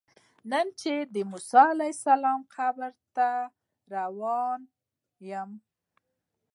[0.51, 3.29] نن چې د موسی علیه السلام قبر ته
[3.93, 4.59] روان
[5.29, 5.51] یم.